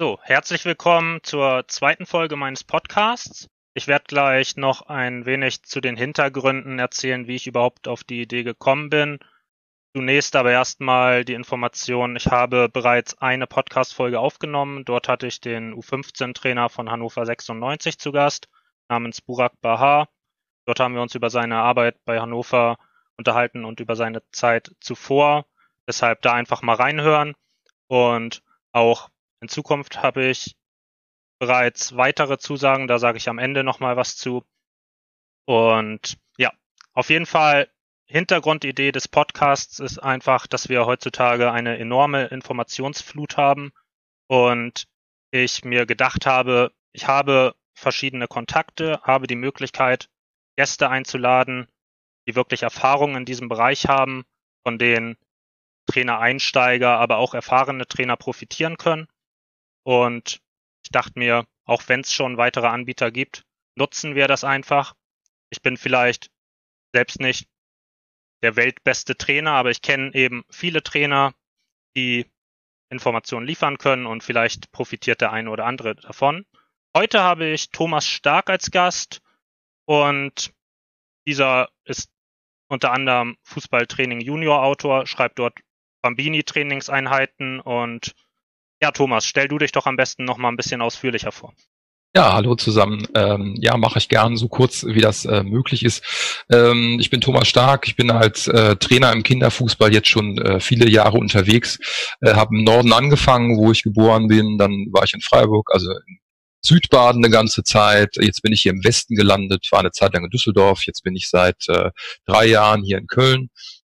[0.00, 3.48] So, herzlich willkommen zur zweiten Folge meines Podcasts.
[3.74, 8.22] Ich werde gleich noch ein wenig zu den Hintergründen erzählen, wie ich überhaupt auf die
[8.22, 9.20] Idee gekommen bin.
[9.94, 14.84] Zunächst aber erstmal die Information, ich habe bereits eine Podcast-Folge aufgenommen.
[14.84, 18.48] Dort hatte ich den U15-Trainer von Hannover 96 zu Gast,
[18.88, 20.08] namens Burak Bahar.
[20.66, 22.78] Dort haben wir uns über seine Arbeit bei Hannover
[23.16, 25.46] unterhalten und über seine Zeit zuvor.
[25.86, 27.36] Deshalb da einfach mal reinhören.
[27.86, 28.42] Und
[28.72, 29.08] auch
[29.44, 30.56] in Zukunft habe ich
[31.38, 34.42] bereits weitere Zusagen, da sage ich am Ende nochmal was zu.
[35.44, 36.50] Und ja,
[36.94, 37.70] auf jeden Fall
[38.06, 43.72] Hintergrundidee des Podcasts ist einfach, dass wir heutzutage eine enorme Informationsflut haben
[44.28, 44.86] und
[45.30, 50.08] ich mir gedacht habe, ich habe verschiedene Kontakte, habe die Möglichkeit,
[50.56, 51.68] Gäste einzuladen,
[52.26, 54.24] die wirklich Erfahrung in diesem Bereich haben,
[54.62, 55.18] von denen
[55.86, 59.06] Trainer-Einsteiger, aber auch erfahrene Trainer profitieren können.
[59.84, 60.40] Und
[60.82, 63.44] ich dachte mir, auch wenn es schon weitere Anbieter gibt,
[63.76, 64.94] nutzen wir das einfach.
[65.50, 66.30] Ich bin vielleicht
[66.92, 67.48] selbst nicht
[68.42, 71.34] der weltbeste Trainer, aber ich kenne eben viele Trainer,
[71.96, 72.26] die
[72.90, 76.44] Informationen liefern können und vielleicht profitiert der eine oder andere davon.
[76.96, 79.22] Heute habe ich Thomas Stark als Gast
[79.86, 80.52] und
[81.26, 82.10] dieser ist
[82.68, 85.58] unter anderem Fußballtraining Junior Autor, schreibt dort
[86.02, 88.14] Bambini Trainingseinheiten und
[88.82, 91.54] ja, Thomas, stell du dich doch am besten noch mal ein bisschen ausführlicher vor.
[92.16, 93.08] Ja, hallo zusammen.
[93.16, 96.44] Ähm, ja, mache ich gern so kurz, wie das äh, möglich ist.
[96.48, 97.88] Ähm, ich bin Thomas Stark.
[97.88, 101.76] Ich bin als äh, Trainer im Kinderfußball jetzt schon äh, viele Jahre unterwegs.
[102.20, 104.58] Äh, habe im Norden angefangen, wo ich geboren bin.
[104.58, 106.18] Dann war ich in Freiburg, also in
[106.64, 108.14] Südbaden eine ganze Zeit.
[108.20, 110.86] Jetzt bin ich hier im Westen gelandet, war eine Zeit lang in Düsseldorf.
[110.86, 111.90] Jetzt bin ich seit äh,
[112.26, 113.50] drei Jahren hier in Köln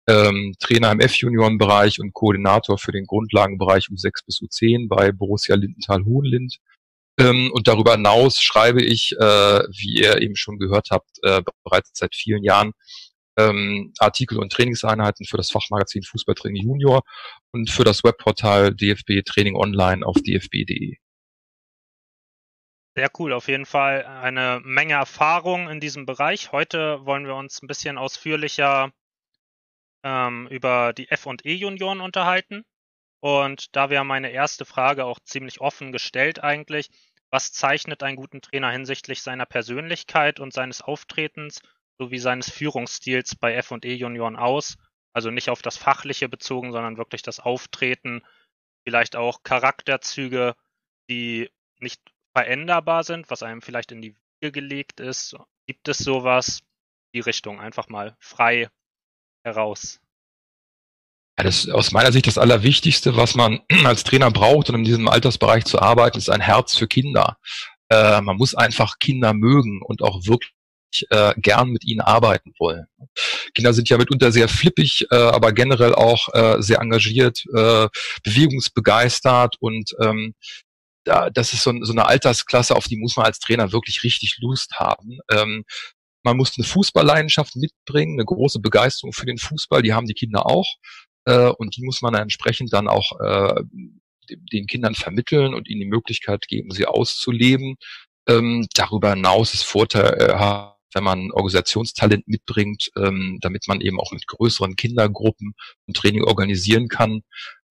[0.10, 6.58] ähm, Trainer im F-Junioren-Bereich und Koordinator für den Grundlagenbereich U6 bis U10 bei Borussia Lindenthal-Hohenlind.
[7.20, 11.92] Ähm, und darüber hinaus schreibe ich, äh, wie ihr eben schon gehört habt, äh, bereits
[11.94, 12.72] seit vielen Jahren
[13.38, 17.03] ähm, Artikel und Trainingseinheiten für das Fachmagazin Fußballtraining Junior
[17.52, 20.96] und für das Webportal DFB Training Online auf dfb.de.
[22.96, 26.52] Sehr cool, auf jeden Fall eine Menge Erfahrung in diesem Bereich.
[26.52, 28.92] Heute wollen wir uns ein bisschen ausführlicher
[30.04, 32.64] ähm, über die F- und E-Junioren unterhalten.
[33.22, 36.90] Und da wäre meine erste Frage auch ziemlich offen gestellt eigentlich.
[37.32, 41.62] Was zeichnet einen guten Trainer hinsichtlich seiner Persönlichkeit und seines Auftretens
[41.98, 44.78] sowie seines Führungsstils bei F- und E-Junioren aus?
[45.14, 48.24] Also nicht auf das Fachliche bezogen, sondern wirklich das Auftreten,
[48.86, 50.56] vielleicht auch Charakterzüge,
[51.10, 51.50] die
[51.80, 52.02] nicht
[52.34, 55.36] veränderbar sind, was einem vielleicht in die Wiege gelegt ist.
[55.66, 56.62] Gibt es sowas?
[57.14, 58.70] Die Richtung einfach mal frei
[59.50, 60.00] heraus?
[61.38, 64.84] Ja, das ist aus meiner Sicht das Allerwichtigste, was man als Trainer braucht, um in
[64.84, 67.38] diesem Altersbereich zu arbeiten, ist ein Herz für Kinder.
[67.90, 70.52] Äh, man muss einfach Kinder mögen und auch wirklich
[71.10, 72.86] äh, gern mit ihnen arbeiten wollen.
[73.54, 77.44] Kinder sind ja mitunter sehr flippig, äh, aber generell auch äh, sehr engagiert,
[78.24, 80.36] bewegungsbegeistert und ähm,
[81.06, 84.38] da, das ist so, so, eine Altersklasse, auf die muss man als Trainer wirklich richtig
[84.42, 85.20] Lust haben.
[85.31, 85.64] Ähm,
[86.24, 90.46] man muss eine Fußballleidenschaft mitbringen, eine große Begeisterung für den Fußball, die haben die Kinder
[90.46, 90.68] auch.
[91.25, 93.63] Äh, und die muss man dann entsprechend dann auch äh,
[94.30, 97.75] den Kindern vermitteln und ihnen die Möglichkeit geben, sie auszuleben.
[98.28, 104.12] Ähm, darüber hinaus ist Vorteil, äh, wenn man Organisationstalent mitbringt, ähm, damit man eben auch
[104.12, 105.53] mit größeren Kindergruppen
[105.88, 107.22] ein Training organisieren kann,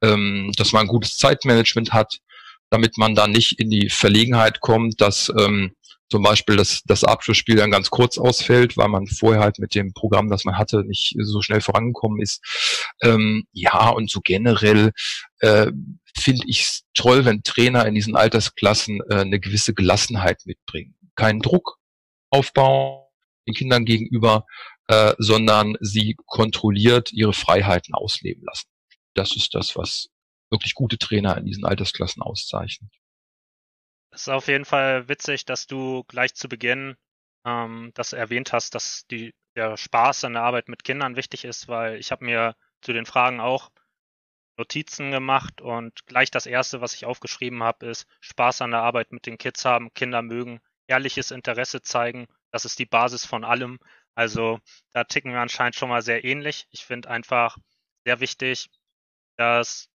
[0.03, 2.19] ähm, dass man ein gutes Zeitmanagement hat,
[2.71, 5.33] damit man da nicht in die Verlegenheit kommt, dass
[6.11, 9.93] zum Beispiel das, das Abschlussspiel dann ganz kurz ausfällt, weil man vorher halt mit dem
[9.93, 12.43] Programm, das man hatte, nicht so schnell vorangekommen ist.
[13.03, 14.93] Ähm, ja, und so generell
[15.41, 15.71] äh,
[16.17, 20.97] finde ich es toll, wenn Trainer in diesen Altersklassen äh, eine gewisse Gelassenheit mitbringen.
[21.15, 21.79] Keinen Druck
[22.31, 23.09] aufbauen
[23.49, 24.47] den Kindern gegenüber,
[24.89, 28.69] äh, sondern sie kontrolliert ihre Freiheiten ausleben lassen.
[29.15, 30.11] Das ist das, was
[30.51, 32.91] wirklich gute Trainer in diesen Altersklassen auszeichnet.
[34.19, 36.97] Ist auf jeden Fall witzig, dass du gleich zu Beginn
[37.45, 41.69] ähm, das erwähnt hast, dass die, der Spaß an der Arbeit mit Kindern wichtig ist,
[41.69, 43.71] weil ich habe mir zu den Fragen auch
[44.57, 49.13] Notizen gemacht und gleich das erste, was ich aufgeschrieben habe, ist Spaß an der Arbeit
[49.13, 52.27] mit den Kids haben, Kinder mögen, ehrliches Interesse zeigen.
[52.51, 53.79] Das ist die Basis von allem.
[54.17, 54.59] Also
[54.91, 56.67] da ticken wir anscheinend schon mal sehr ähnlich.
[56.73, 57.57] Ich finde einfach
[58.05, 58.69] sehr wichtig,
[59.37, 59.89] dass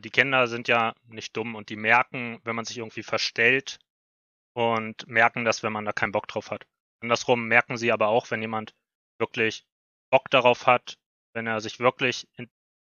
[0.00, 3.78] die Kinder sind ja nicht dumm und die merken, wenn man sich irgendwie verstellt
[4.54, 6.66] und merken das, wenn man da keinen Bock drauf hat.
[7.00, 8.74] Andersrum merken sie aber auch, wenn jemand
[9.18, 9.66] wirklich
[10.10, 10.98] Bock darauf hat,
[11.34, 12.50] wenn er sich wirklich in,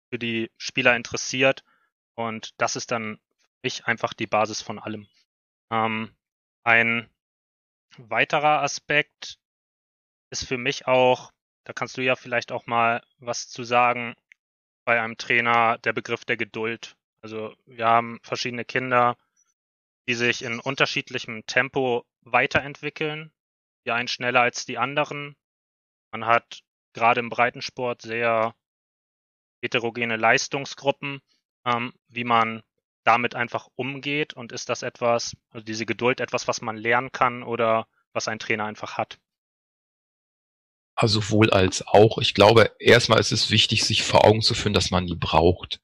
[0.09, 1.63] für die Spieler interessiert.
[2.15, 3.19] Und das ist dann
[3.63, 5.07] mich einfach die Basis von allem.
[5.71, 6.15] Ähm,
[6.63, 7.09] ein
[7.97, 9.39] weiterer Aspekt
[10.29, 11.31] ist für mich auch,
[11.63, 14.15] da kannst du ja vielleicht auch mal was zu sagen,
[14.85, 16.95] bei einem Trainer der Begriff der Geduld.
[17.21, 19.17] Also wir haben verschiedene Kinder,
[20.07, 23.31] die sich in unterschiedlichem Tempo weiterentwickeln.
[23.85, 25.35] Die einen schneller als die anderen.
[26.11, 26.63] Man hat
[26.93, 28.53] gerade im Breitensport sehr
[29.61, 31.21] heterogene Leistungsgruppen,
[31.65, 32.63] ähm, wie man
[33.03, 37.43] damit einfach umgeht und ist das etwas, also diese Geduld etwas, was man lernen kann
[37.43, 39.19] oder was ein Trainer einfach hat?
[40.95, 42.19] Also sowohl als auch.
[42.19, 45.79] Ich glaube, erstmal ist es wichtig, sich vor Augen zu führen, dass man die braucht.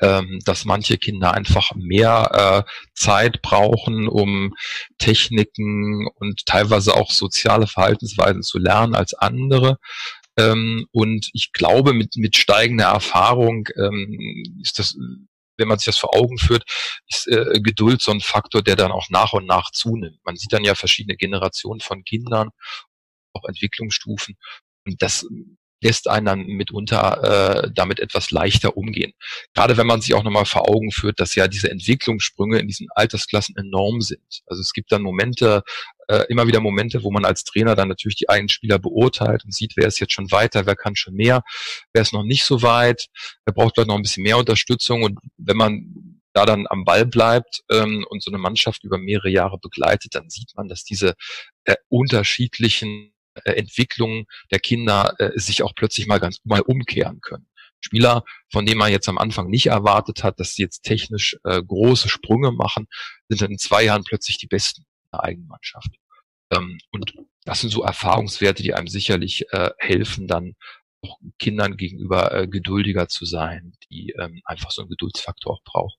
[0.00, 4.54] Ähm, dass manche Kinder einfach mehr äh, Zeit brauchen, um
[4.98, 9.78] Techniken und teilweise auch soziale Verhaltensweisen zu lernen als andere.
[10.36, 14.96] Ähm, und ich glaube, mit, mit steigender Erfahrung ähm, ist das
[15.58, 16.64] wenn man sich das vor Augen führt,
[17.08, 20.18] ist äh, Geduld so ein Faktor, der dann auch nach und nach zunimmt.
[20.24, 22.50] Man sieht dann ja verschiedene Generationen von Kindern,
[23.32, 24.36] auch Entwicklungsstufen.
[24.84, 25.26] Und das
[25.82, 29.12] lässt einen dann mitunter äh, damit etwas leichter umgehen.
[29.52, 32.86] Gerade wenn man sich auch nochmal vor Augen führt, dass ja diese Entwicklungssprünge in diesen
[32.94, 34.42] Altersklassen enorm sind.
[34.46, 35.62] Also es gibt dann Momente,
[36.08, 39.52] äh, immer wieder Momente, wo man als Trainer dann natürlich die eigenen Spieler beurteilt und
[39.52, 41.42] sieht, wer ist jetzt schon weiter, wer kann schon mehr,
[41.92, 43.08] wer ist noch nicht so weit,
[43.44, 47.04] wer braucht vielleicht noch ein bisschen mehr Unterstützung und wenn man da dann am Ball
[47.04, 51.14] bleibt ähm, und so eine Mannschaft über mehrere Jahre begleitet, dann sieht man, dass diese
[51.64, 53.11] äh, unterschiedlichen
[53.44, 57.46] äh, Entwicklungen der Kinder äh, sich auch plötzlich mal ganz mal umkehren können.
[57.80, 61.62] Spieler, von denen man jetzt am Anfang nicht erwartet hat, dass sie jetzt technisch äh,
[61.62, 62.86] große Sprünge machen,
[63.28, 65.90] sind dann in zwei Jahren plötzlich die Besten der eigenen Mannschaft.
[66.52, 67.14] Ähm, und
[67.44, 70.54] das sind so Erfahrungswerte, die einem sicherlich äh, helfen, dann
[71.02, 75.98] auch Kindern gegenüber äh, geduldiger zu sein, die ähm, einfach so einen Geduldsfaktor auch brauchen.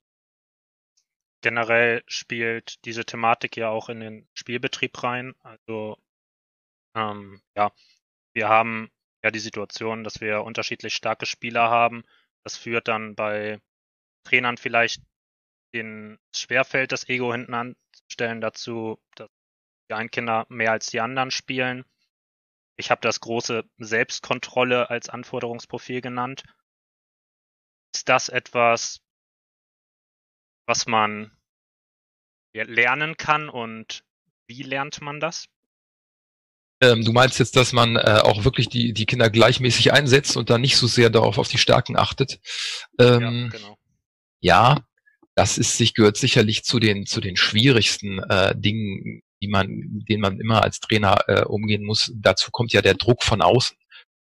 [1.41, 5.33] Generell spielt diese Thematik ja auch in den Spielbetrieb rein.
[5.41, 5.97] Also
[6.95, 7.71] ähm, ja,
[8.33, 8.89] wir haben
[9.23, 12.03] ja die Situation, dass wir unterschiedlich starke Spieler haben.
[12.43, 13.61] Das führt dann bei
[14.25, 15.01] Trainern vielleicht
[15.73, 19.29] den schwerfällt, das Ego hinten anzustellen dazu, dass
[19.89, 21.85] die einen Kinder mehr als die anderen spielen.
[22.75, 26.43] Ich habe das große Selbstkontrolle als Anforderungsprofil genannt.
[27.93, 29.01] Ist das etwas,
[30.65, 31.37] was man
[32.53, 34.03] lernen kann und
[34.47, 35.47] wie lernt man das?
[36.81, 40.49] Ähm, du meinst jetzt, dass man äh, auch wirklich die, die Kinder gleichmäßig einsetzt und
[40.49, 42.39] dann nicht so sehr darauf auf die Stärken achtet.
[42.99, 43.77] Ähm, ja, genau.
[44.41, 44.85] Ja,
[45.35, 49.67] das ist sich gehört sicherlich zu den zu den schwierigsten äh, Dingen, die man,
[50.07, 52.11] denen man immer als Trainer äh, umgehen muss.
[52.15, 53.77] Dazu kommt ja der Druck von außen.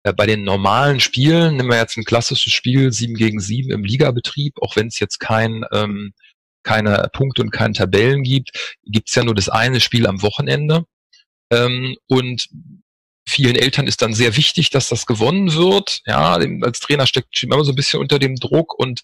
[0.03, 3.83] Äh, bei den normalen Spielen, nehmen wir jetzt ein klassisches Spiel 7 gegen 7 im
[3.83, 6.13] Ligabetrieb, auch wenn es jetzt kein ähm,
[6.63, 10.85] keine Punkte und keine Tabellen gibt, gibt's ja nur das eine Spiel am Wochenende.
[11.51, 12.49] Ähm, und
[13.29, 16.01] vielen Eltern ist dann sehr wichtig, dass das gewonnen wird.
[16.05, 19.01] Ja, als Trainer steckt immer so ein bisschen unter dem Druck und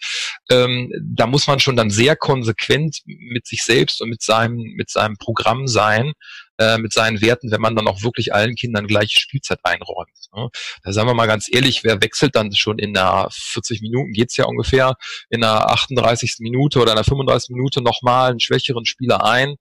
[0.50, 4.90] ähm, da muss man schon dann sehr konsequent mit sich selbst und mit seinem mit
[4.90, 6.14] seinem Programm sein,
[6.58, 10.10] äh, mit seinen Werten, wenn man dann auch wirklich allen Kindern gleiche Spielzeit einräumt.
[10.36, 10.50] Ne?
[10.84, 14.38] Da sagen wir mal ganz ehrlich, wer wechselt dann schon in einer 40 Minuten geht's
[14.38, 14.96] ja ungefähr
[15.30, 16.38] in einer 38.
[16.40, 17.52] Minute oder einer 35.
[17.52, 19.56] Minute nochmal einen schwächeren Spieler ein,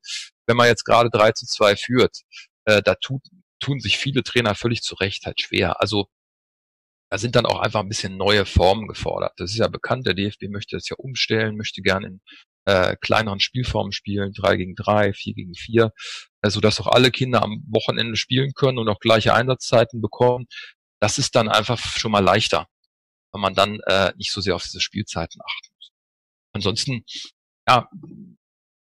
[0.47, 2.18] wenn man jetzt gerade 3 zu 2 führt
[2.64, 3.23] äh, da tut,
[3.61, 5.80] tun sich viele Trainer völlig zu Recht halt schwer.
[5.80, 6.09] Also
[7.11, 9.33] da sind dann auch einfach ein bisschen neue Formen gefordert.
[9.37, 12.21] Das ist ja bekannt, der DFB möchte das ja umstellen, möchte gerne in
[12.66, 15.92] äh, kleineren Spielformen spielen, drei gegen drei, vier gegen vier,
[16.42, 20.47] äh, sodass auch alle Kinder am Wochenende spielen können und auch gleiche Einsatzzeiten bekommen.
[21.00, 22.66] Das ist dann einfach schon mal leichter,
[23.33, 25.92] wenn man dann äh, nicht so sehr auf diese Spielzeiten achten muss.
[26.52, 27.04] Ansonsten,
[27.68, 27.88] ja,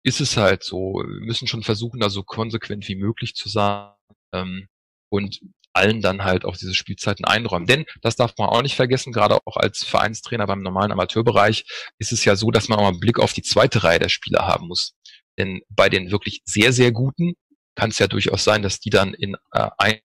[0.06, 1.02] ist es halt so.
[1.04, 3.90] Wir müssen schon versuchen, da so konsequent wie möglich zu sein
[4.32, 4.68] ähm,
[5.10, 5.40] und
[5.72, 7.66] allen dann halt auch diese Spielzeiten einräumen.
[7.66, 11.66] Denn, das darf man auch nicht vergessen, gerade auch als Vereinstrainer beim normalen Amateurbereich
[11.98, 14.08] ist es ja so, dass man auch mal einen Blick auf die zweite Reihe der
[14.08, 14.94] Spieler haben muss.
[15.38, 17.34] Denn bei den wirklich sehr, sehr guten
[17.74, 19.98] kann es ja durchaus sein, dass die dann in äh, ein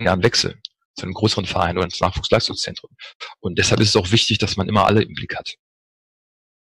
[0.00, 0.62] Jahren wechseln
[0.94, 2.90] zu einem größeren Verein oder ins Nachwuchsleistungszentrum.
[3.40, 5.56] Und deshalb ist es auch wichtig, dass man immer alle im Blick hat.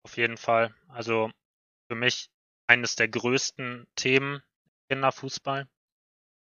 [0.03, 0.73] Auf jeden Fall.
[0.89, 1.29] Also
[1.91, 2.29] für mich
[2.67, 4.41] eines der größten Themen
[4.87, 5.67] Kinderfußball.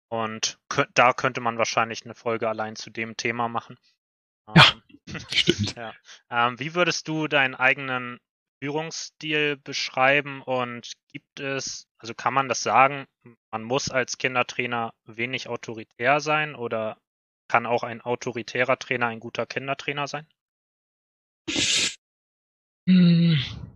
[0.09, 0.59] Und
[0.93, 3.77] da könnte man wahrscheinlich eine Folge allein zu dem Thema machen.
[4.53, 4.81] Ja, ähm,
[5.31, 5.75] stimmt.
[5.77, 5.93] ja.
[6.29, 8.19] Ähm, wie würdest du deinen eigenen
[8.61, 13.05] Führungsstil beschreiben und gibt es, also kann man das sagen,
[13.51, 16.97] man muss als Kindertrainer wenig autoritär sein oder
[17.47, 20.27] kann auch ein autoritärer Trainer ein guter Kindertrainer sein?
[22.85, 23.70] Hm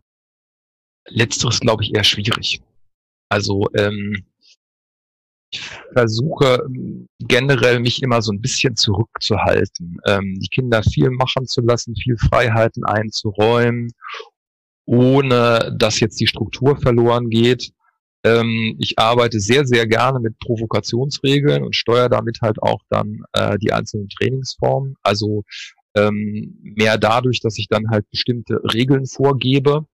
[1.08, 2.62] letzteres glaube ich eher schwierig.
[3.30, 4.26] Also ähm,
[5.52, 5.62] ich
[5.94, 11.62] versuche ähm, generell mich immer so ein bisschen zurückzuhalten, ähm, die Kinder viel machen zu
[11.62, 13.92] lassen, viel Freiheiten einzuräumen,
[14.86, 17.72] ohne dass jetzt die Struktur verloren geht.
[18.24, 23.58] Ähm, ich arbeite sehr, sehr gerne mit Provokationsregeln und steuere damit halt auch dann äh,
[23.60, 24.96] die einzelnen Trainingsformen.
[25.04, 25.44] Also
[25.96, 29.86] ähm, mehr dadurch, dass ich dann halt bestimmte Regeln vorgebe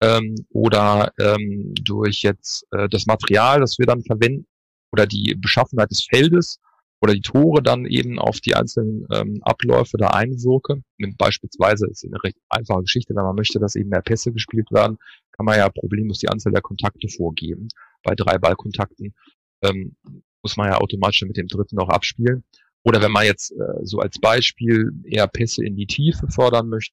[0.00, 4.46] ähm, oder ähm, durch jetzt äh, das Material, das wir dann verwenden
[4.92, 6.58] oder die Beschaffenheit des Feldes
[7.02, 10.82] oder die Tore dann eben auf die einzelnen ähm, Abläufe da einwirke.
[11.16, 14.98] Beispielsweise ist eine recht einfache Geschichte, wenn man möchte, dass eben mehr Pässe gespielt werden,
[15.32, 17.68] kann man ja problemlos die Anzahl der Kontakte vorgeben.
[18.02, 19.14] Bei drei Ballkontakten
[19.62, 19.96] ähm,
[20.42, 22.44] muss man ja automatisch mit dem dritten auch abspielen.
[22.82, 26.94] Oder wenn man jetzt äh, so als Beispiel eher Pässe in die Tiefe fördern möchte,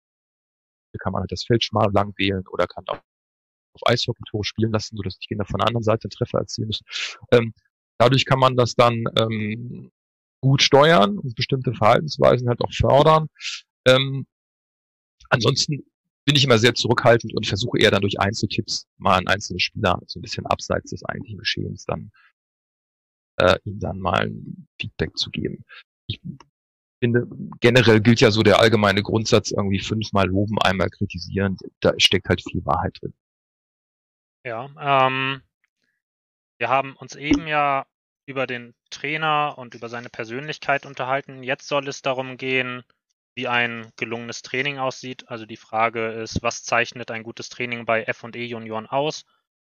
[0.98, 3.00] kann man halt das Feld schmal lang wählen oder kann auch
[3.74, 6.84] auf Eishockey-Tore spielen lassen, sodass die Kinder von der anderen Seite Treffer erzielen müssen.
[7.30, 7.54] Ähm,
[7.98, 9.90] dadurch kann man das dann ähm,
[10.42, 13.28] gut steuern und bestimmte Verhaltensweisen halt auch fördern.
[13.86, 14.26] Ähm,
[15.30, 15.84] ansonsten
[16.24, 20.00] bin ich immer sehr zurückhaltend und versuche eher dann durch Einzeltipps mal an einzelne Spieler
[20.06, 22.10] so ein bisschen abseits des eigentlichen Geschehens dann
[23.38, 25.64] äh, ihm dann mal ein Feedback zu geben.
[26.06, 26.20] Ich
[27.02, 27.26] finde,
[27.58, 31.56] generell gilt ja so der allgemeine Grundsatz irgendwie fünfmal loben, einmal kritisieren.
[31.80, 33.12] Da steckt halt viel Wahrheit drin.
[34.44, 35.42] Ja, ähm,
[36.58, 37.86] wir haben uns eben ja
[38.24, 41.42] über den Trainer und über seine Persönlichkeit unterhalten.
[41.42, 42.84] Jetzt soll es darum gehen,
[43.34, 45.28] wie ein gelungenes Training aussieht.
[45.28, 49.24] Also die Frage ist, was zeichnet ein gutes Training bei F&E Junioren aus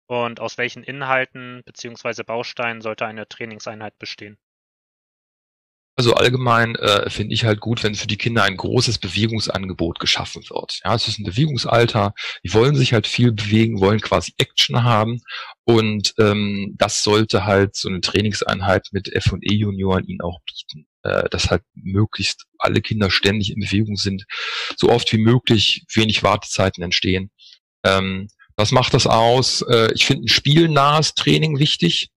[0.06, 2.22] und aus welchen Inhalten bzw.
[2.22, 4.38] Bausteinen sollte eine Trainingseinheit bestehen?
[5.98, 10.44] Also allgemein äh, finde ich halt gut, wenn für die Kinder ein großes Bewegungsangebot geschaffen
[10.48, 10.80] wird.
[10.84, 12.14] Ja, es ist ein Bewegungsalter,
[12.44, 15.20] die wollen sich halt viel bewegen, wollen quasi Action haben
[15.64, 21.28] und ähm, das sollte halt so eine Trainingseinheit mit F&E Junioren ihnen auch bieten äh,
[21.30, 24.24] dass halt möglichst alle Kinder ständig in Bewegung sind,
[24.76, 27.32] so oft wie möglich wenig Wartezeiten entstehen.
[27.82, 29.62] Ähm, was macht das aus?
[29.62, 32.10] Äh, ich finde ein spielnahes Training wichtig.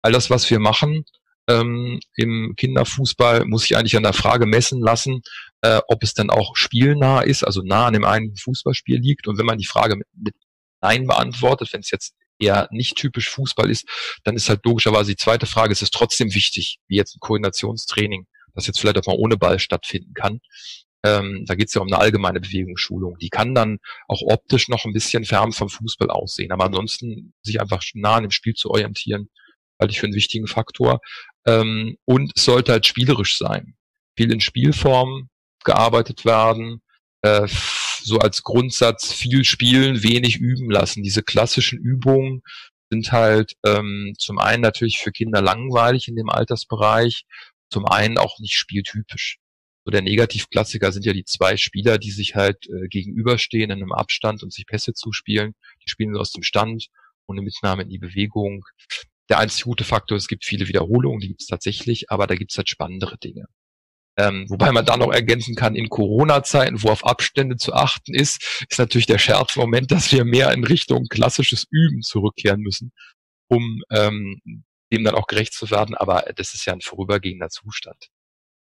[0.00, 1.04] All das, was wir machen
[1.48, 5.22] ähm, im Kinderfußball, muss ich eigentlich an der Frage messen lassen,
[5.62, 9.26] äh, ob es dann auch spielnah ist, also nah an dem einen Fußballspiel liegt.
[9.26, 10.34] Und wenn man die Frage mit, mit
[10.80, 13.88] Nein beantwortet, wenn es jetzt eher nicht typisch Fußball ist,
[14.24, 18.26] dann ist halt logischerweise die zweite Frage, ist es trotzdem wichtig, wie jetzt ein Koordinationstraining,
[18.54, 20.40] das jetzt vielleicht auch mal ohne Ball stattfinden kann.
[21.04, 23.18] Ähm, da geht es ja um eine allgemeine Bewegungsschulung.
[23.18, 23.78] Die kann dann
[24.08, 26.52] auch optisch noch ein bisschen fern vom Fußball aussehen.
[26.52, 29.30] Aber ansonsten sich einfach nah an dem Spiel zu orientieren,
[29.78, 31.00] halte ich für einen wichtigen Faktor.
[31.46, 33.74] Ähm, und es sollte halt spielerisch sein.
[34.16, 35.28] Viel in Spielform
[35.64, 36.82] gearbeitet werden.
[37.22, 37.46] Äh,
[38.02, 41.02] so als Grundsatz viel spielen, wenig üben lassen.
[41.02, 42.42] Diese klassischen Übungen
[42.90, 47.24] sind halt ähm, zum einen natürlich für Kinder langweilig in dem Altersbereich,
[47.70, 49.38] zum einen auch nicht spieltypisch.
[49.84, 53.92] So der Negativklassiker sind ja die zwei Spieler, die sich halt äh, gegenüberstehen in einem
[53.92, 55.54] Abstand und sich Pässe zuspielen.
[55.84, 56.88] Die spielen aus dem Stand
[57.26, 58.64] ohne Mitnahme in die Bewegung.
[59.28, 62.52] Der einzige gute Faktor, es gibt viele Wiederholungen, die gibt es tatsächlich, aber da gibt
[62.52, 63.46] es halt spannendere Dinge.
[64.18, 68.64] Ähm, wobei man da noch ergänzen kann, in Corona-Zeiten, wo auf Abstände zu achten ist,
[68.68, 72.92] ist natürlich der Scherzmoment, dass wir mehr in Richtung klassisches Üben zurückkehren müssen,
[73.48, 74.40] um ähm,
[74.92, 75.94] dem dann auch gerecht zu werden.
[75.94, 78.08] Aber das ist ja ein vorübergehender Zustand.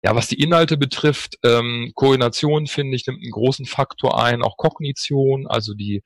[0.04, 4.56] Ja, was die Inhalte betrifft, ähm, Koordination finde ich nimmt einen großen Faktor ein, auch
[4.56, 6.02] Kognition, also die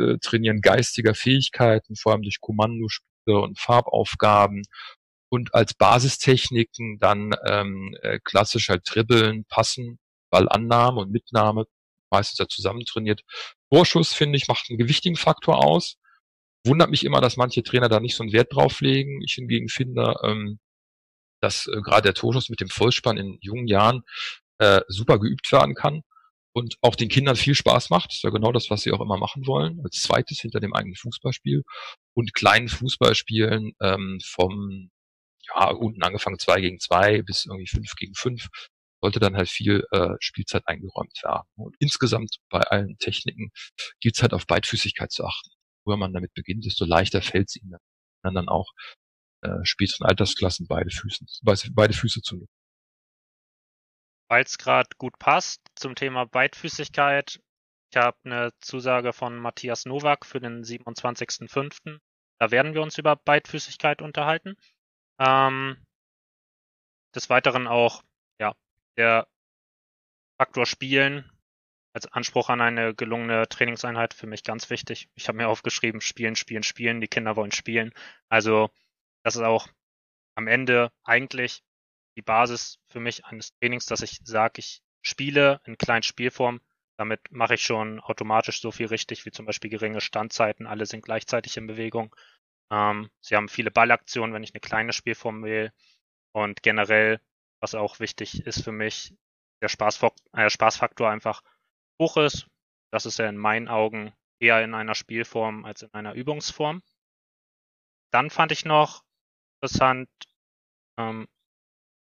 [0.00, 2.40] äh, Trainieren geistiger Fähigkeiten, vor allem durch
[3.30, 4.62] Kommandospiele und Farbaufgaben
[5.30, 9.98] und als Basistechniken dann ähm, äh, klassisch Dribbeln, Passen,
[10.30, 11.66] Ballannahme und Mitnahme,
[12.10, 13.22] meistens ja zusammen trainiert.
[13.72, 15.96] Vorschuss, finde ich, macht einen gewichtigen Faktor aus.
[16.66, 19.22] Wundert mich immer, dass manche Trainer da nicht so einen Wert drauf legen.
[19.24, 20.58] Ich hingegen finde, ähm,
[21.40, 24.02] dass äh, gerade der Torschuss mit dem Vollspann in jungen Jahren
[24.58, 26.02] äh, super geübt werden kann
[26.52, 28.10] und auch den Kindern viel Spaß macht.
[28.10, 29.80] Das ist ja genau das, was sie auch immer machen wollen.
[29.84, 31.62] Als zweites hinter dem eigenen Fußballspiel
[32.14, 34.90] und kleinen Fußballspielen ähm, vom
[35.46, 38.48] ja, unten angefangen zwei gegen zwei bis irgendwie fünf gegen fünf,
[39.00, 41.48] sollte dann halt viel äh, Spielzeit eingeräumt werden.
[41.56, 43.50] Und insgesamt bei allen Techniken
[44.00, 45.50] gilt es halt auf Beidfüßigkeit zu achten.
[45.86, 47.76] Wo man damit beginnt, desto leichter fällt es ihnen
[48.22, 48.70] dann, auch
[49.42, 51.24] äh, späteren Altersklassen beide Füße,
[51.72, 52.59] beide Füße zu nutzen.
[54.30, 57.40] Weil es gerade gut passt zum Thema Beidfüßigkeit.
[57.90, 61.98] Ich habe eine Zusage von Matthias Nowak für den 27.05.
[62.38, 64.54] Da werden wir uns über Beidfüßigkeit unterhalten.
[65.18, 65.84] Ähm,
[67.12, 68.04] des Weiteren auch,
[68.38, 68.54] ja,
[68.96, 69.26] der
[70.38, 71.28] Faktor Spielen
[71.92, 75.10] als Anspruch an eine gelungene Trainingseinheit für mich ganz wichtig.
[75.16, 77.00] Ich habe mir aufgeschrieben, spielen, spielen, spielen.
[77.00, 77.92] Die Kinder wollen spielen.
[78.28, 78.70] Also
[79.24, 79.66] das ist auch
[80.36, 81.64] am Ende eigentlich
[82.16, 86.60] die Basis für mich eines Trainings, dass ich sage, ich spiele in kleinen Spielformen.
[86.96, 90.66] Damit mache ich schon automatisch so viel richtig, wie zum Beispiel geringe Standzeiten.
[90.66, 92.14] Alle sind gleichzeitig in Bewegung.
[92.70, 95.72] Ähm, sie haben viele Ballaktionen, wenn ich eine kleine Spielform wähle.
[96.32, 97.20] Und generell,
[97.60, 99.14] was auch wichtig ist für mich,
[99.62, 101.42] der Spaßfaktor, äh, Spaßfaktor einfach
[102.00, 102.46] hoch ist.
[102.92, 106.82] Das ist ja in meinen Augen eher in einer Spielform als in einer Übungsform.
[108.10, 109.04] Dann fand ich noch
[109.62, 110.08] interessant
[110.98, 111.28] ähm,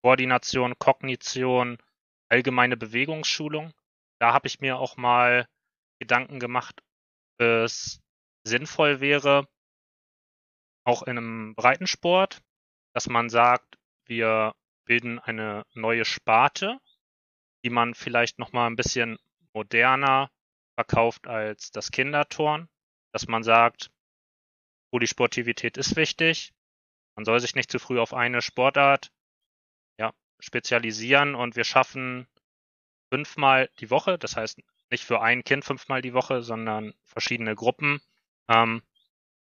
[0.04, 1.78] Koordination, Kognition,
[2.28, 3.72] allgemeine Bewegungsschulung.
[4.20, 5.48] Da habe ich mir auch mal
[5.98, 6.82] Gedanken gemacht,
[7.38, 8.02] ob es
[8.46, 9.48] sinnvoll wäre,
[10.86, 12.42] auch in einem Breitensport,
[12.92, 16.78] dass man sagt, wir bilden eine neue Sparte,
[17.64, 19.16] die man vielleicht noch mal ein bisschen
[19.54, 20.30] moderner
[20.74, 22.68] verkauft als das Kinderturn,
[23.14, 23.90] dass man sagt,
[24.92, 26.52] Polysportivität ist wichtig,
[27.16, 29.13] man soll sich nicht zu früh auf eine Sportart
[30.44, 32.26] spezialisieren und wir schaffen
[33.12, 34.60] fünfmal die Woche, das heißt
[34.90, 38.00] nicht für ein Kind fünfmal die Woche, sondern verschiedene Gruppen,
[38.48, 38.82] ähm,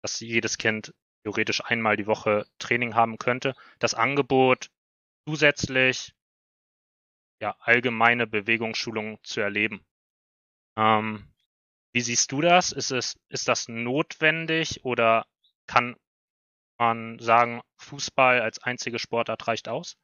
[0.01, 3.55] dass jedes Kind theoretisch einmal die Woche Training haben könnte.
[3.79, 4.69] Das Angebot
[5.27, 6.13] zusätzlich
[7.41, 9.85] ja, allgemeine Bewegungsschulung zu erleben.
[10.77, 11.33] Ähm,
[11.93, 12.71] wie siehst du das?
[12.71, 15.25] Ist es, ist das notwendig oder
[15.67, 15.95] kann
[16.77, 19.97] man sagen, Fußball als einzige Sportart reicht aus?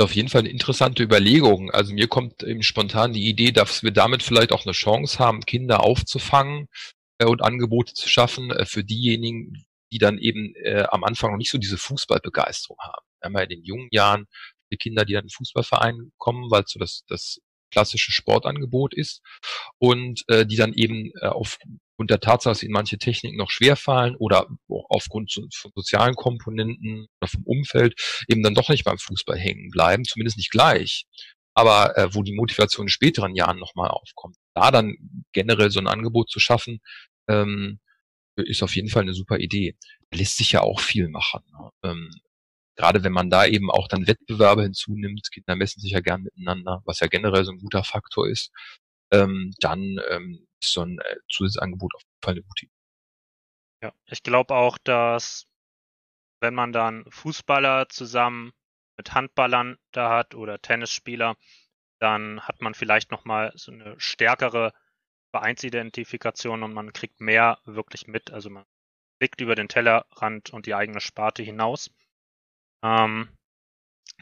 [0.00, 1.72] Auf jeden Fall eine interessante Überlegung.
[1.72, 5.40] Also mir kommt eben spontan die Idee, dass wir damit vielleicht auch eine Chance haben,
[5.40, 6.68] Kinder aufzufangen
[7.18, 11.38] äh, und Angebote zu schaffen äh, für diejenigen, die dann eben äh, am Anfang noch
[11.38, 13.04] nicht so diese Fußballbegeisterung haben.
[13.20, 14.26] Wir haben ja in den jungen Jahren
[14.70, 17.40] die Kinder, die dann in den Fußballverein kommen, weil so das, das
[17.70, 19.22] klassische Sportangebot ist
[19.78, 23.76] und äh, die dann eben äh, aufgrund der Tatsache, dass ihnen manche Techniken noch schwer
[23.76, 27.94] fallen oder aufgrund von sozialen Komponenten oder vom Umfeld
[28.28, 31.06] eben dann doch nicht beim Fußball hängen bleiben, zumindest nicht gleich,
[31.54, 34.36] aber äh, wo die Motivation in späteren Jahren nochmal aufkommt.
[34.54, 34.94] Da dann
[35.32, 36.80] generell so ein Angebot zu schaffen,
[37.28, 37.80] ähm,
[38.36, 39.74] ist auf jeden Fall eine super Idee.
[40.12, 41.42] Lässt sich ja auch viel machen.
[41.52, 41.70] Ne?
[41.82, 42.10] Ähm,
[42.78, 46.80] gerade wenn man da eben auch dann Wettbewerbe hinzunimmt, Kinder messen sich ja gern miteinander,
[46.84, 48.52] was ja generell so ein guter Faktor ist,
[49.12, 52.74] ähm, dann ähm, ist so ein äh, Zusatzangebot auf jeden Fall eine gute Idee.
[53.82, 55.46] Ja, ich glaube auch, dass
[56.40, 58.52] wenn man dann Fußballer zusammen
[58.96, 61.36] mit Handballern da hat oder Tennisspieler,
[61.98, 64.72] dann hat man vielleicht nochmal so eine stärkere
[65.32, 68.30] Vereinsidentifikation und man kriegt mehr wirklich mit.
[68.30, 68.64] Also man
[69.18, 71.90] blickt über den Tellerrand und die eigene Sparte hinaus.
[72.82, 73.28] Ähm,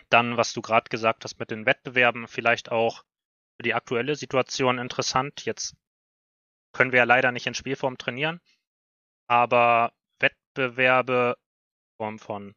[0.09, 3.03] dann, was du gerade gesagt hast mit den Wettbewerben, vielleicht auch
[3.57, 5.45] für die aktuelle Situation interessant.
[5.45, 5.77] Jetzt
[6.73, 8.41] können wir ja leider nicht in Spielform trainieren,
[9.27, 12.55] aber Wettbewerbe in Form von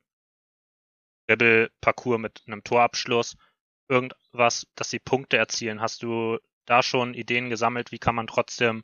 [1.29, 3.37] Rebel-Parcours mit einem Torabschluss,
[3.87, 5.79] irgendwas, dass sie Punkte erzielen.
[5.81, 8.83] Hast du da schon Ideen gesammelt, wie kann man trotzdem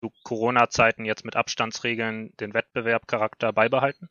[0.00, 4.08] zu Corona-Zeiten jetzt mit Abstandsregeln den Wettbewerbcharakter beibehalten?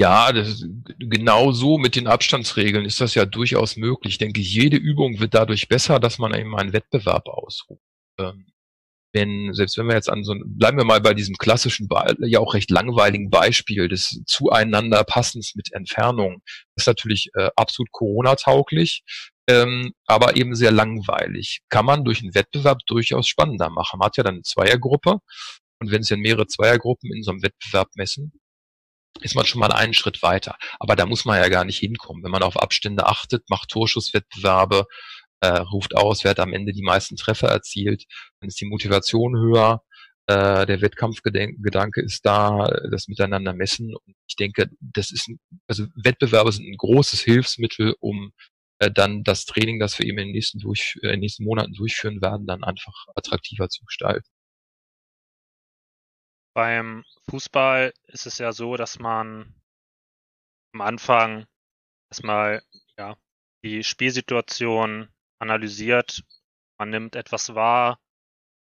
[0.00, 0.64] Ja, das
[0.98, 4.14] genau so mit den Abstandsregeln ist das ja durchaus möglich.
[4.14, 7.82] Ich denke, jede Übung wird dadurch besser, dass man eben einen Wettbewerb ausruft.
[8.18, 8.46] Ähm,
[9.12, 11.88] wenn, selbst wenn wir jetzt an so bleiben wir mal bei diesem klassischen,
[12.20, 16.42] ja auch recht langweiligen Beispiel des Zueinander-Passens mit Entfernung,
[16.76, 19.02] ist natürlich äh, absolut Corona-tauglich,
[19.48, 21.60] ähm, aber eben sehr langweilig.
[21.70, 23.98] Kann man durch einen Wettbewerb durchaus spannender machen.
[23.98, 25.18] Man hat ja dann eine Zweiergruppe
[25.80, 28.32] und wenn Sie dann mehrere Zweiergruppen in so einem Wettbewerb messen,
[29.20, 30.56] ist man schon mal einen Schritt weiter.
[30.78, 32.22] Aber da muss man ja gar nicht hinkommen.
[32.22, 34.86] Wenn man auf Abstände achtet, macht Torschusswettbewerbe,
[35.40, 38.04] äh, ruft aus, wer hat am Ende die meisten Treffer erzielt,
[38.40, 39.82] dann ist die Motivation höher,
[40.28, 43.94] äh, der Wettkampfgedanke ist da, das Miteinander messen.
[43.94, 48.32] Und ich denke, das ist ein, also Wettbewerbe sind ein großes Hilfsmittel, um
[48.78, 51.44] äh, dann das Training, das wir eben in den nächsten, durch, äh, in den nächsten
[51.44, 54.28] Monaten durchführen werden, dann einfach attraktiver zu gestalten.
[56.58, 59.54] Beim Fußball ist es ja so, dass man
[60.74, 61.46] am Anfang
[62.10, 62.64] erstmal
[62.96, 63.16] ja,
[63.62, 66.24] die Spielsituation analysiert,
[66.76, 68.00] man nimmt etwas wahr,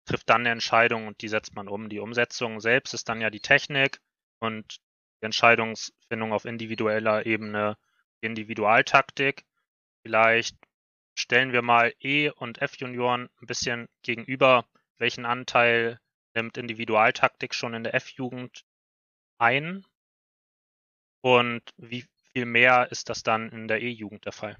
[0.05, 1.89] trifft dann eine Entscheidung und die setzt man um.
[1.89, 3.99] Die Umsetzung selbst ist dann ja die Technik
[4.39, 4.77] und
[5.19, 7.77] die Entscheidungsfindung auf individueller Ebene,
[8.21, 9.43] die Individualtaktik.
[10.03, 10.55] Vielleicht
[11.13, 14.65] stellen wir mal E und F-Junioren ein bisschen gegenüber,
[14.97, 15.99] welchen Anteil
[16.35, 18.63] nimmt Individualtaktik schon in der F-Jugend
[19.37, 19.85] ein?
[21.21, 24.57] Und wie viel mehr ist das dann in der E-Jugend der Fall?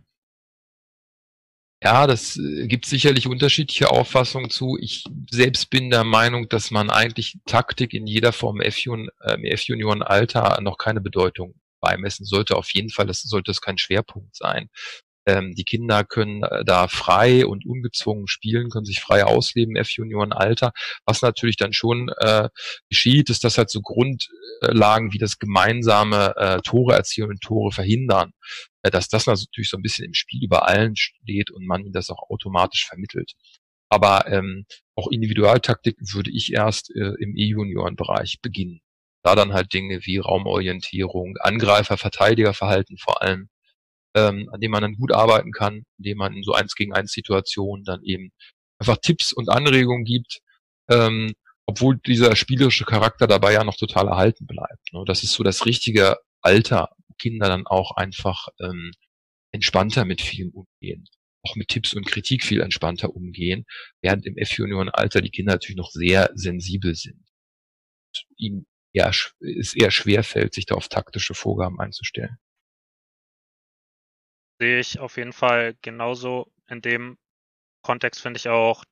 [1.84, 4.77] Ja, das äh, gibt sicherlich unterschiedliche Auffassungen zu.
[4.79, 10.77] Ich selbst bin der Meinung, dass man eigentlich Taktik in jeder Form im F-Junioren-Alter noch
[10.77, 12.55] keine Bedeutung beimessen sollte.
[12.55, 14.69] Auf jeden Fall, das sollte es kein Schwerpunkt sein.
[15.25, 20.71] Ähm, die Kinder können äh, da frei und ungezwungen spielen, können sich frei ausleben, F-Junioren-Alter.
[21.05, 22.49] Was natürlich dann schon äh,
[22.89, 28.31] geschieht, ist, dass halt so Grundlagen wie das gemeinsame äh, Tore erzielen und Tore verhindern,
[28.81, 31.93] äh, dass das natürlich so ein bisschen im Spiel über allen steht und man ihnen
[31.93, 33.34] das auch automatisch vermittelt.
[33.89, 38.79] Aber ähm, auch Individualtaktik würde ich erst äh, im E-Junioren-Bereich beginnen.
[39.23, 43.49] Da dann halt Dinge wie Raumorientierung, Angreifer, Verteidigerverhalten vor allem
[44.15, 47.12] ähm, an dem man dann gut arbeiten kann, indem man in so eins gegen eins
[47.12, 48.32] Situationen dann eben
[48.80, 50.39] einfach Tipps und Anregungen gibt,
[50.89, 51.34] ähm,
[51.65, 54.93] obwohl dieser spielerische Charakter dabei ja noch total erhalten bleibt.
[54.93, 55.04] Ne?
[55.06, 58.91] Das ist so das richtige Alter, wo Kinder dann auch einfach ähm,
[59.54, 61.06] entspannter mit vielem umgehen,
[61.43, 63.65] auch mit Tipps und Kritik viel entspannter umgehen,
[64.02, 67.19] während im F-Junioren-Alter die Kinder natürlich noch sehr sensibel sind.
[67.19, 72.38] Und ihnen eher, es eher schwer fällt, sich da auf taktische Vorgaben einzustellen
[74.62, 76.54] sehe ich auf jeden Fall genauso.
[76.67, 77.17] In dem
[77.82, 78.86] Kontext finde ich auch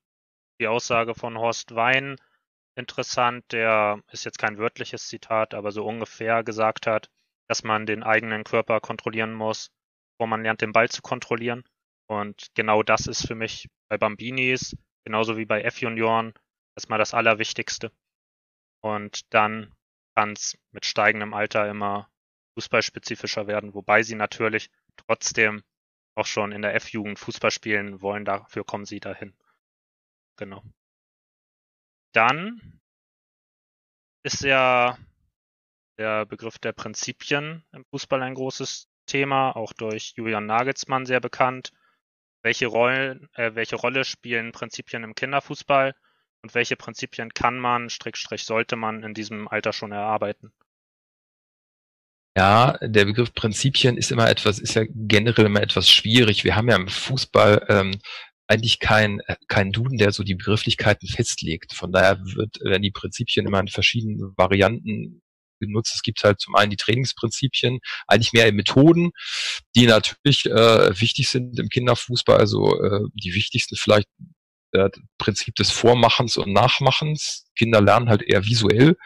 [0.60, 2.16] die Aussage von Horst Wein
[2.74, 7.08] interessant, der ist jetzt kein wörtliches Zitat, aber so ungefähr gesagt hat,
[7.46, 9.70] dass man den eigenen Körper kontrollieren muss,
[10.18, 11.62] wo man lernt, den Ball zu kontrollieren.
[12.08, 16.32] Und genau das ist für mich bei Bambinis, genauso wie bei F-Junioren,
[16.74, 17.92] erstmal das Allerwichtigste.
[18.82, 19.72] Und dann
[20.16, 22.10] kann es mit steigendem Alter immer
[22.54, 24.68] fußballspezifischer werden, wobei sie natürlich
[25.06, 25.62] trotzdem
[26.14, 28.24] auch schon in der F-Jugend Fußball spielen wollen.
[28.24, 29.34] Dafür kommen sie dahin.
[30.36, 30.62] Genau.
[32.12, 32.80] Dann
[34.22, 34.98] ist ja
[35.98, 41.72] der Begriff der Prinzipien im Fußball ein großes Thema, auch durch Julian Nagelsmann sehr bekannt.
[42.42, 45.94] Welche, Rollen, äh, welche Rolle spielen Prinzipien im Kinderfußball
[46.42, 50.52] und welche Prinzipien kann man, Strick, Strich, sollte man in diesem Alter schon erarbeiten?
[52.36, 56.44] Ja, der Begriff Prinzipien ist immer etwas, ist ja generell immer etwas schwierig.
[56.44, 57.98] Wir haben ja im Fußball ähm,
[58.46, 61.74] eigentlich kein, kein Duden, der so die Begrifflichkeiten festlegt.
[61.74, 65.22] Von daher wird, werden die Prinzipien immer in verschiedenen Varianten
[65.60, 65.94] genutzt.
[65.94, 69.10] Es gibt halt zum einen die Trainingsprinzipien, eigentlich mehr Methoden,
[69.76, 72.38] die natürlich äh, wichtig sind im Kinderfußball.
[72.38, 74.08] Also äh, die wichtigsten vielleicht
[74.72, 77.46] das Prinzip des Vormachens und Nachmachens.
[77.56, 78.96] Kinder lernen halt eher visuell.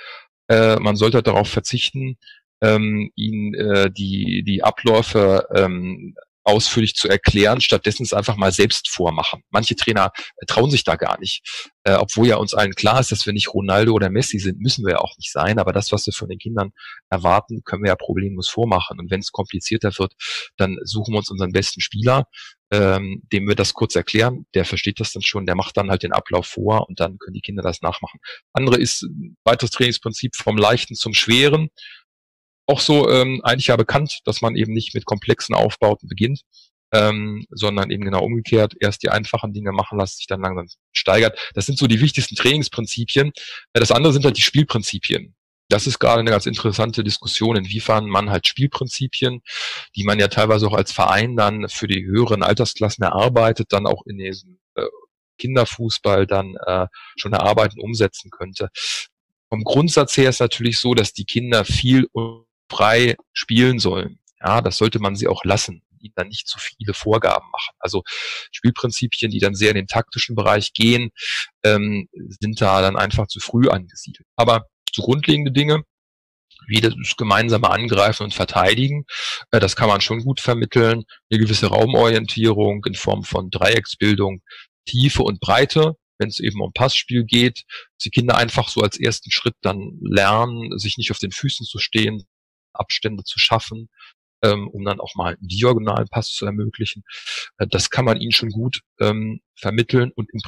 [0.49, 2.19] Äh, man sollte halt darauf verzichten,
[2.61, 6.15] ähm, ihnen äh, die, die Abläufe ähm,
[6.45, 9.43] ausführlich zu erklären, stattdessen es einfach mal selbst vormachen.
[9.51, 11.43] Manche Trainer äh, trauen sich da gar nicht.
[11.85, 14.85] Äh, obwohl ja uns allen klar ist, dass wir nicht Ronaldo oder Messi sind, müssen
[14.85, 15.59] wir ja auch nicht sein.
[15.59, 16.73] Aber das, was wir von den Kindern
[17.09, 19.01] erwarten, können wir ja problemlos vormachen.
[19.01, 20.13] Und wenn es komplizierter wird,
[20.59, 22.25] dann suchen wir uns unseren besten Spieler,
[22.71, 24.45] ähm, dem wir das kurz erklären.
[24.55, 27.35] Der versteht das dann schon, der macht dann halt den Ablauf vor und dann können
[27.35, 28.21] die Kinder das nachmachen.
[28.53, 29.07] Andere ist
[29.45, 31.71] weiteres Trainingsprinzip vom Leichten zum Schweren
[32.67, 36.43] auch so ähm, eigentlich ja bekannt, dass man eben nicht mit komplexen Aufbauten beginnt,
[36.93, 41.39] ähm, sondern eben genau umgekehrt, erst die einfachen Dinge machen lässt, sich dann langsam steigert.
[41.55, 43.29] Das sind so die wichtigsten Trainingsprinzipien.
[43.73, 45.35] Äh, das andere sind halt die Spielprinzipien.
[45.69, 49.41] Das ist gerade eine ganz interessante Diskussion, inwiefern man halt Spielprinzipien,
[49.97, 54.05] die man ja teilweise auch als Verein dann für die höheren Altersklassen erarbeitet, dann auch
[54.07, 54.85] in diesem äh,
[55.39, 58.69] Kinderfußball dann äh, schon erarbeiten, umsetzen könnte.
[59.49, 62.09] Vom Grundsatz her ist natürlich so, dass die Kinder viel
[62.71, 64.19] frei spielen sollen.
[64.41, 67.75] Ja, das sollte man sie auch lassen, ihnen dann nicht zu viele Vorgaben machen.
[67.79, 68.03] Also
[68.53, 71.11] Spielprinzipien, die dann sehr in den taktischen Bereich gehen,
[71.65, 72.09] ähm,
[72.41, 74.27] sind da dann einfach zu früh angesiedelt.
[74.37, 75.83] Aber so grundlegende Dinge,
[76.67, 79.05] wie das gemeinsame Angreifen und Verteidigen.
[79.51, 81.05] Äh, das kann man schon gut vermitteln.
[81.31, 84.41] Eine gewisse Raumorientierung in Form von Dreiecksbildung,
[84.87, 87.65] Tiefe und Breite, wenn es eben um Passspiel geht.
[88.05, 91.79] Die Kinder einfach so als ersten Schritt dann lernen, sich nicht auf den Füßen zu
[91.79, 92.25] stehen,
[92.75, 93.89] Abstände zu schaffen,
[94.43, 97.05] ähm, um dann auch mal einen diagonalen Pass zu ermöglichen.
[97.59, 100.41] Äh, das kann man ihnen schon gut ähm, vermitteln und im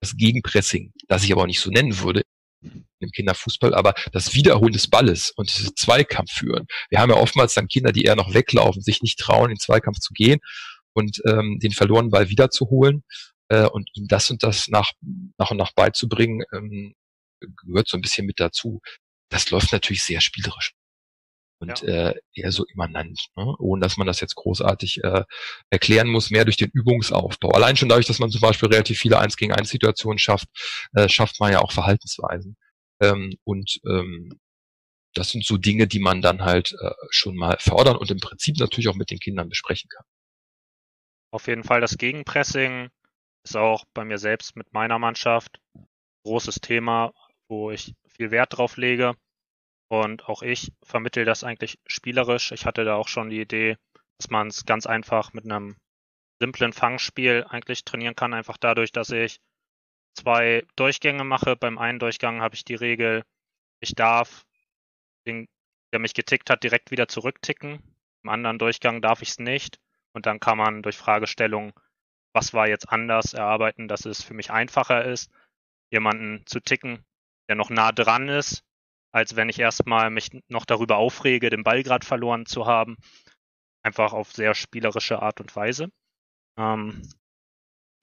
[0.00, 2.22] das Gegenpressing, das ich aber auch nicht so nennen würde
[2.62, 6.66] im Kinderfußball, aber das Wiederholen des Balles und dieses Zweikampf führen.
[6.90, 9.60] Wir haben ja oftmals dann Kinder, die eher noch weglaufen, sich nicht trauen, in den
[9.60, 10.40] Zweikampf zu gehen
[10.92, 13.04] und ähm, den verlorenen Ball wiederzuholen
[13.48, 14.92] äh, und ihnen das und das nach,
[15.38, 16.94] nach und nach beizubringen, ähm,
[17.64, 18.80] gehört so ein bisschen mit dazu.
[19.28, 20.72] Das läuft natürlich sehr spielerisch
[21.62, 22.10] und ja.
[22.10, 23.54] äh, eher so immanent, ne?
[23.60, 25.22] ohne dass man das jetzt großartig äh,
[25.70, 27.50] erklären muss, mehr durch den Übungsaufbau.
[27.50, 30.48] Allein schon dadurch, dass man zum Beispiel relativ viele Eins gegen eins Situationen schafft,
[30.94, 32.56] äh, schafft man ja auch Verhaltensweisen.
[33.00, 34.40] Ähm, und ähm,
[35.14, 38.58] das sind so Dinge, die man dann halt äh, schon mal fördern und im Prinzip
[38.58, 40.04] natürlich auch mit den Kindern besprechen kann.
[41.30, 42.88] Auf jeden Fall das Gegenpressing
[43.44, 45.86] ist auch bei mir selbst mit meiner Mannschaft ein
[46.24, 47.12] großes Thema,
[47.48, 49.14] wo ich viel Wert drauf lege.
[49.92, 52.50] Und auch ich vermittel das eigentlich spielerisch.
[52.52, 53.76] Ich hatte da auch schon die Idee,
[54.16, 55.76] dass man es ganz einfach mit einem
[56.40, 59.38] simplen Fangspiel eigentlich trainieren kann, einfach dadurch, dass ich
[60.14, 61.56] zwei Durchgänge mache.
[61.56, 63.22] Beim einen Durchgang habe ich die Regel,
[63.80, 64.46] ich darf
[65.26, 65.46] den,
[65.92, 67.82] der mich getickt hat, direkt wieder zurückticken.
[68.22, 69.78] Im anderen Durchgang darf ich es nicht.
[70.14, 71.74] Und dann kann man durch Fragestellungen,
[72.32, 75.30] was war jetzt anders, erarbeiten, dass es für mich einfacher ist,
[75.90, 77.04] jemanden zu ticken,
[77.50, 78.64] der noch nah dran ist,
[79.12, 82.96] als wenn ich erstmal mich noch darüber aufrege, den Ball gerade verloren zu haben.
[83.82, 85.90] Einfach auf sehr spielerische Art und Weise.
[86.56, 87.02] Ähm,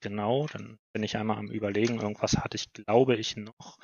[0.00, 3.78] genau, dann bin ich einmal am überlegen, irgendwas hatte ich, glaube ich, noch.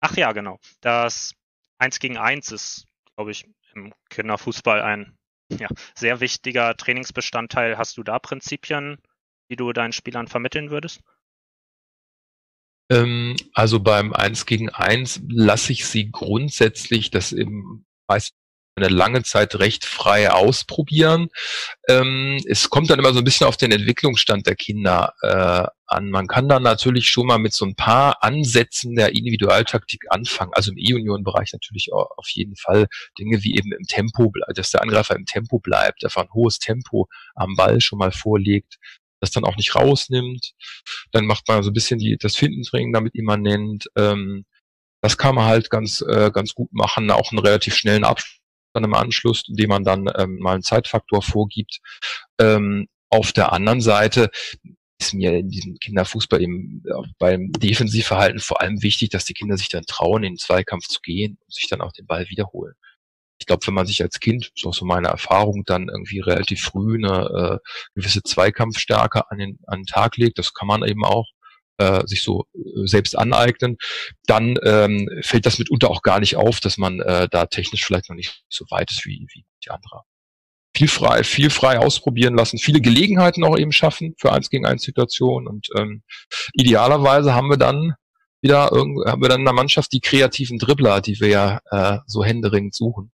[0.00, 0.58] Ach ja, genau.
[0.80, 1.34] Das
[1.78, 7.78] 1 gegen 1 ist, glaube ich, im Kinderfußball ein ja, sehr wichtiger Trainingsbestandteil.
[7.78, 8.98] Hast du da Prinzipien,
[9.50, 11.00] die du deinen Spielern vermitteln würdest?
[12.90, 18.34] Ähm, also beim 1 gegen 1 lasse ich sie grundsätzlich das im meist
[18.76, 21.28] eine lange Zeit recht frei ausprobieren.
[21.88, 26.10] Ähm, es kommt dann immer so ein bisschen auf den Entwicklungsstand der Kinder äh, an.
[26.10, 30.52] Man kann dann natürlich schon mal mit so ein paar Ansätzen der Individualtaktik anfangen.
[30.54, 32.86] Also im E-Union-Bereich natürlich auch auf jeden Fall
[33.18, 37.08] Dinge wie eben im Tempo, dass der Angreifer im Tempo bleibt, einfach ein hohes Tempo
[37.34, 38.76] am Ball schon mal vorlegt,
[39.20, 40.52] das dann auch nicht rausnimmt.
[41.12, 43.88] Dann macht man so ein bisschen die, das Findentraining damit immanent.
[43.96, 44.44] Ähm,
[45.02, 48.04] das kann man halt ganz, äh, ganz gut machen, auch einen relativ schnellen
[48.72, 51.80] dann im Anschluss, indem man dann ähm, mal einen Zeitfaktor vorgibt.
[52.38, 54.30] Ähm, auf der anderen Seite
[55.00, 59.56] ist mir in diesem Kinderfußball eben äh, beim Defensivverhalten vor allem wichtig, dass die Kinder
[59.56, 62.74] sich dann trauen, in den Zweikampf zu gehen und sich dann auch den Ball wiederholen.
[63.40, 66.96] Ich glaube, wenn man sich als Kind, so so meine Erfahrung, dann irgendwie relativ früh
[66.96, 71.26] eine äh, gewisse Zweikampfstärke an den, an den Tag legt, das kann man eben auch,
[71.80, 73.78] äh, sich so äh, selbst aneignen,
[74.26, 78.10] dann ähm, fällt das mitunter auch gar nicht auf, dass man äh, da technisch vielleicht
[78.10, 80.02] noch nicht so weit ist wie, wie die andere.
[80.76, 84.82] Viel frei, viel frei ausprobieren lassen, viele Gelegenheiten auch eben schaffen für eins gegen eins
[84.82, 86.02] Situationen und ähm,
[86.52, 87.94] idealerweise haben wir dann
[88.42, 92.24] wieder haben wir dann in der Mannschaft die kreativen Dribbler, die wir ja äh, so
[92.24, 93.10] händeringend suchen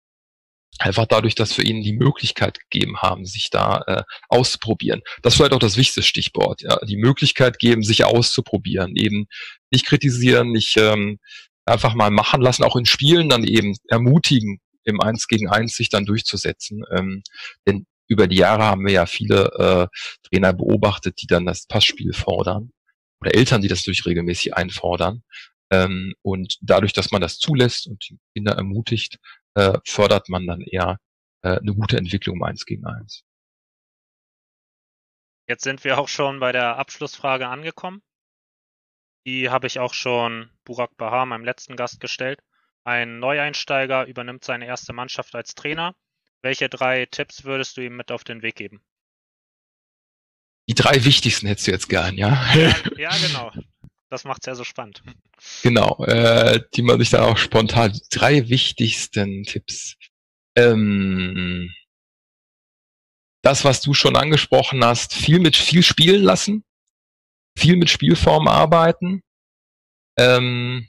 [0.80, 5.02] einfach dadurch, dass wir ihnen die Möglichkeit gegeben haben, sich da äh, auszuprobieren.
[5.22, 9.26] Das ist vielleicht auch das wichtigste Stichwort, ja, die Möglichkeit geben, sich auszuprobieren, eben
[9.70, 11.18] nicht kritisieren, nicht ähm,
[11.66, 15.90] einfach mal machen lassen, auch in Spielen dann eben ermutigen, im Eins gegen Eins sich
[15.90, 16.82] dann durchzusetzen.
[16.90, 17.22] Ähm,
[17.66, 19.52] denn über die Jahre haben wir ja viele
[19.92, 22.72] äh, Trainer beobachtet, die dann das Passspiel fordern
[23.20, 25.22] oder Eltern, die das durch regelmäßig einfordern.
[25.70, 29.18] Ähm, und dadurch, dass man das zulässt und die Kinder ermutigt,
[29.54, 30.98] äh, fördert man dann eher
[31.42, 33.24] äh, eine gute Entwicklung im Eins gegen Eins.
[35.48, 38.02] Jetzt sind wir auch schon bei der Abschlussfrage angekommen.
[39.26, 42.40] Die habe ich auch schon Burak Bahar, meinem letzten Gast, gestellt.
[42.84, 45.94] Ein Neueinsteiger übernimmt seine erste Mannschaft als Trainer.
[46.42, 48.82] Welche drei Tipps würdest du ihm mit auf den Weg geben?
[50.68, 52.54] Die drei wichtigsten hättest du jetzt gern, ja?
[52.54, 53.52] Ja, ja genau.
[54.10, 55.02] Das macht es ja so spannend.
[55.62, 59.94] Genau, äh, die man sich dann auch spontan, die drei wichtigsten Tipps.
[60.56, 61.72] Ähm,
[63.42, 66.64] das, was du schon angesprochen hast, viel mit viel spielen lassen,
[67.56, 69.22] viel mit Spielform arbeiten,
[70.18, 70.88] ähm,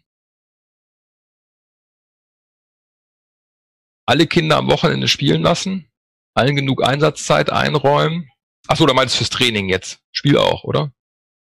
[4.07, 5.89] alle Kinder am Wochenende spielen lassen,
[6.33, 8.29] allen genug Einsatzzeit einräumen.
[8.67, 10.01] Achso, da meinst du fürs Training jetzt?
[10.11, 10.91] Spiel auch, oder?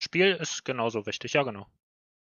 [0.00, 1.66] Spiel ist genauso wichtig, ja genau.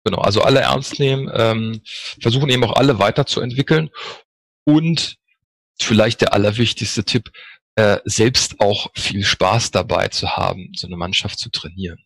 [0.05, 1.83] Genau, also alle ernst nehmen, ähm,
[2.21, 3.91] versuchen eben auch alle weiterzuentwickeln
[4.65, 5.17] und
[5.79, 7.31] vielleicht der allerwichtigste Tipp,
[7.75, 11.99] äh, selbst auch viel Spaß dabei zu haben, so eine Mannschaft zu trainieren.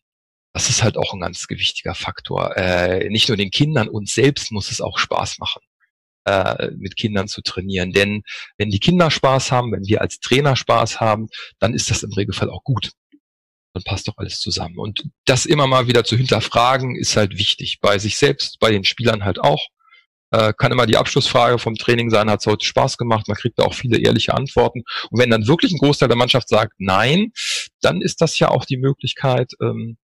[0.52, 2.56] Das ist halt auch ein ganz gewichtiger Faktor.
[2.56, 5.62] Äh, nicht nur den Kindern, uns selbst muss es auch Spaß machen,
[6.24, 7.92] äh, mit Kindern zu trainieren.
[7.92, 8.22] Denn
[8.56, 11.28] wenn die Kinder Spaß haben, wenn wir als Trainer Spaß haben,
[11.60, 12.90] dann ist das im Regelfall auch gut
[13.72, 14.78] dann passt doch alles zusammen.
[14.78, 17.78] Und das immer mal wieder zu hinterfragen, ist halt wichtig.
[17.80, 19.60] Bei sich selbst, bei den Spielern halt auch.
[20.32, 23.58] Äh, kann immer die Abschlussfrage vom Training sein, hat es heute Spaß gemacht, man kriegt
[23.58, 24.84] da auch viele ehrliche Antworten.
[25.10, 27.32] Und wenn dann wirklich ein Großteil der Mannschaft sagt Nein,
[27.80, 29.98] dann ist das ja auch die Möglichkeit, ähm,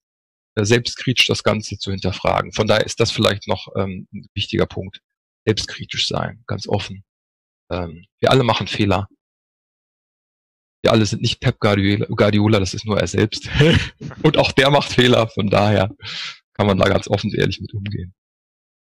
[0.57, 2.53] selbstkritisch das Ganze zu hinterfragen.
[2.53, 5.01] Von daher ist das vielleicht noch ähm, ein wichtiger Punkt.
[5.45, 7.05] Selbstkritisch sein, ganz offen.
[7.71, 9.09] Ähm, wir alle machen Fehler
[10.87, 13.49] wir alle sind nicht Pep Guardiola, das ist nur er selbst.
[14.23, 15.91] und auch der macht Fehler, von daher
[16.55, 18.15] kann man da ganz offen und ehrlich mit umgehen.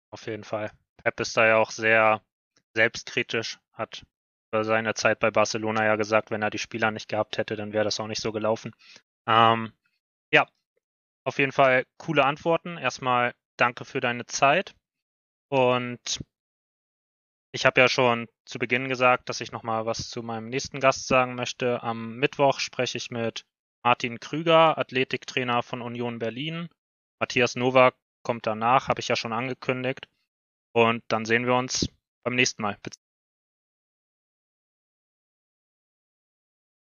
[0.09, 0.71] Auf jeden Fall.
[0.97, 2.21] Pep ist da ja auch sehr
[2.75, 4.03] selbstkritisch, hat
[4.51, 7.71] über seine Zeit bei Barcelona ja gesagt, wenn er die Spieler nicht gehabt hätte, dann
[7.71, 8.73] wäre das auch nicht so gelaufen.
[9.27, 9.71] Ähm,
[11.23, 12.77] Auf jeden Fall coole Antworten.
[12.77, 14.73] Erstmal danke für deine Zeit.
[15.49, 16.19] Und
[17.51, 21.07] ich habe ja schon zu Beginn gesagt, dass ich nochmal was zu meinem nächsten Gast
[21.07, 21.83] sagen möchte.
[21.83, 23.45] Am Mittwoch spreche ich mit
[23.83, 26.69] Martin Krüger, Athletiktrainer von Union Berlin.
[27.19, 30.07] Matthias Nowak kommt danach, habe ich ja schon angekündigt.
[30.73, 31.89] Und dann sehen wir uns
[32.23, 32.77] beim nächsten Mal.